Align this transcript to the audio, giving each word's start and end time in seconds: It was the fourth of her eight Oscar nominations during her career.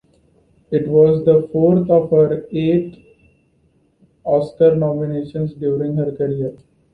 It 0.71 0.87
was 0.87 1.23
the 1.25 1.47
fourth 1.51 1.87
of 1.91 2.09
her 2.09 2.47
eight 2.51 3.05
Oscar 4.23 4.75
nominations 4.75 5.53
during 5.53 5.95
her 5.97 6.11
career. 6.11 6.57